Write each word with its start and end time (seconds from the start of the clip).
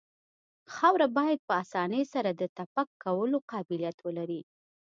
خاوره 0.73 1.07
باید 1.17 1.39
په 1.47 1.53
اسانۍ 1.63 2.03
سره 2.13 2.29
د 2.33 2.41
تپک 2.57 2.87
کولو 3.03 3.37
قابلیت 3.51 3.97
ولري 4.05 4.41